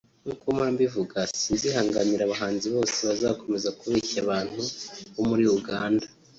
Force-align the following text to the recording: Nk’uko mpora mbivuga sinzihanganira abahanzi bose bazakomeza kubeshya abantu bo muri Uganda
Nk’uko 0.23 0.45
mpora 0.55 0.69
mbivuga 0.75 1.17
sinzihanganira 1.41 2.21
abahanzi 2.25 2.67
bose 2.75 2.97
bazakomeza 3.09 3.69
kubeshya 3.79 4.17
abantu 4.25 4.59
bo 5.15 5.23
muri 5.29 5.43
Uganda 5.59 6.05